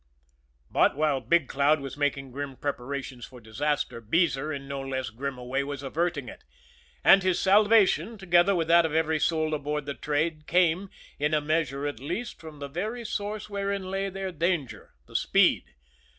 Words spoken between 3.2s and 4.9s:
for disaster, Beezer in no